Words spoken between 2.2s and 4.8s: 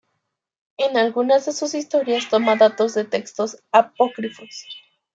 toma datos de textos apócrifos.